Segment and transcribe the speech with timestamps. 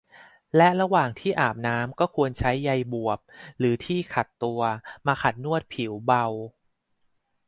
[0.57, 3.19] และระหว่างที่อาบน้ำก็ควรใช้ใยบวบ
[3.59, 4.61] หรือที่ขัดตัว
[5.07, 6.25] มาขัดนวดผิวเบา